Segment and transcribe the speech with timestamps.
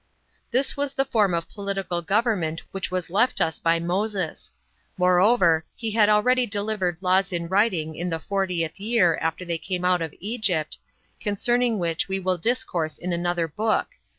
[0.49, 0.49] 44.
[0.59, 4.51] This was the form of political government which was left us by Moses.
[4.97, 9.59] Moreover, he had already delivered laws in writing 33 in the fortieth year [after they
[9.59, 10.79] came out of Egypt],
[11.19, 13.89] concerning which we will discourse in another book.